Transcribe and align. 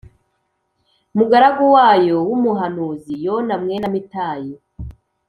mugaragu 1.17 1.63
wayo 1.75 2.17
w 2.29 2.31
umuhanuzi 2.37 3.13
Yona 3.25 3.53
mwene 3.61 3.85
Amitayi 3.89 4.53